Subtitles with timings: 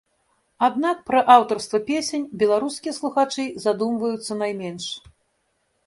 [0.67, 4.93] Аднак пра аўтарства песень беларускія слухачы задумваюцца найменш.